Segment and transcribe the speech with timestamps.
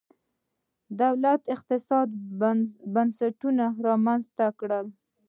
[1.01, 2.15] دولت اقتصادي
[2.93, 4.85] بنسټونه رامنځته کړل.